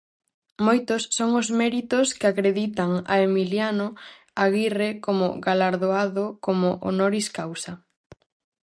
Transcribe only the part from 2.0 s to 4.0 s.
que acreditan a Emiliano